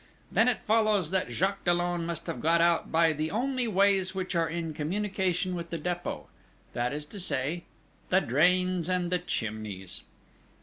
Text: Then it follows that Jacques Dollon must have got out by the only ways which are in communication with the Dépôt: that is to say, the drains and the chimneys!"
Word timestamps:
Then 0.31 0.47
it 0.47 0.63
follows 0.63 1.11
that 1.11 1.29
Jacques 1.29 1.63
Dollon 1.63 2.07
must 2.07 2.25
have 2.25 2.41
got 2.41 2.59
out 2.59 2.91
by 2.91 3.13
the 3.13 3.29
only 3.29 3.67
ways 3.67 4.15
which 4.15 4.33
are 4.33 4.49
in 4.49 4.73
communication 4.73 5.53
with 5.53 5.69
the 5.69 5.77
Dépôt: 5.77 6.25
that 6.73 6.91
is 6.91 7.05
to 7.05 7.19
say, 7.19 7.65
the 8.09 8.19
drains 8.19 8.89
and 8.89 9.11
the 9.11 9.19
chimneys!" 9.19 10.01